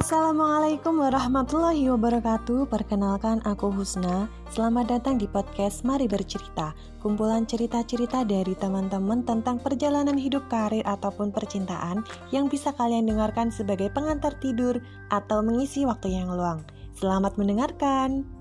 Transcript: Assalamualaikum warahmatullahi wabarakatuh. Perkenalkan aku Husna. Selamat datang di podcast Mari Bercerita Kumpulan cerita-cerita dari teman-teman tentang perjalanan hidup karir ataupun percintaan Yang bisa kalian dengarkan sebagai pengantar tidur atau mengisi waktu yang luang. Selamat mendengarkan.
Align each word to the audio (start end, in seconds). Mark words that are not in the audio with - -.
Assalamualaikum 0.00 0.96
warahmatullahi 0.96 1.92
wabarakatuh. 1.92 2.72
Perkenalkan 2.72 3.44
aku 3.44 3.68
Husna. 3.68 4.32
Selamat 4.48 4.96
datang 4.96 5.20
di 5.20 5.28
podcast 5.28 5.84
Mari 5.84 6.08
Bercerita 6.08 6.72
Kumpulan 7.04 7.44
cerita-cerita 7.44 8.24
dari 8.24 8.56
teman-teman 8.56 9.28
tentang 9.28 9.60
perjalanan 9.60 10.16
hidup 10.16 10.48
karir 10.48 10.80
ataupun 10.88 11.28
percintaan 11.36 12.00
Yang 12.32 12.56
bisa 12.56 12.72
kalian 12.80 13.12
dengarkan 13.12 13.52
sebagai 13.52 13.92
pengantar 13.92 14.32
tidur 14.40 14.80
atau 15.12 15.44
mengisi 15.44 15.84
waktu 15.84 16.16
yang 16.16 16.32
luang. 16.32 16.64
Selamat 16.96 17.36
mendengarkan. 17.36 18.39